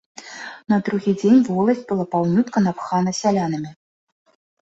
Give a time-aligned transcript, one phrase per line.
[0.71, 3.71] На другі дзень воласць была паўнютка напхана сялянамі.